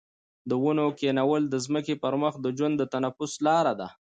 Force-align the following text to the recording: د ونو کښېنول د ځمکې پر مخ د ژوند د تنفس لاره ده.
د 0.49 0.51
ونو 0.63 0.85
کښېنول 0.97 1.43
د 1.49 1.55
ځمکې 1.65 1.95
پر 2.03 2.13
مخ 2.21 2.33
د 2.41 2.45
ژوند 2.57 2.75
د 2.77 2.83
تنفس 2.93 3.33
لاره 3.47 3.73
ده. 3.79 3.87